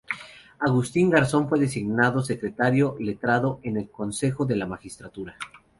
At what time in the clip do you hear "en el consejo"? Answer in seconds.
3.61-4.47